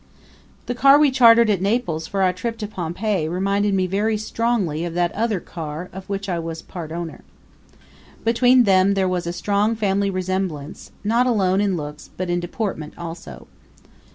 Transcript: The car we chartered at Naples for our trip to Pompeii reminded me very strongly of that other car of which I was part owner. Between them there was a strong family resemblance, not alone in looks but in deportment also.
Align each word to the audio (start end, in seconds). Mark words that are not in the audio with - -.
The 0.65 0.73
car 0.73 0.97
we 0.97 1.11
chartered 1.11 1.47
at 1.51 1.61
Naples 1.61 2.07
for 2.07 2.23
our 2.23 2.33
trip 2.33 2.57
to 2.57 2.67
Pompeii 2.67 3.27
reminded 3.29 3.75
me 3.75 3.85
very 3.85 4.17
strongly 4.17 4.83
of 4.83 4.95
that 4.95 5.11
other 5.11 5.39
car 5.39 5.89
of 5.93 6.09
which 6.09 6.27
I 6.27 6.39
was 6.39 6.63
part 6.63 6.91
owner. 6.91 7.23
Between 8.25 8.63
them 8.63 8.95
there 8.95 9.07
was 9.07 9.27
a 9.27 9.31
strong 9.31 9.75
family 9.75 10.09
resemblance, 10.09 10.89
not 11.03 11.27
alone 11.27 11.61
in 11.61 11.77
looks 11.77 12.09
but 12.17 12.31
in 12.31 12.39
deportment 12.39 12.97
also. 12.97 13.45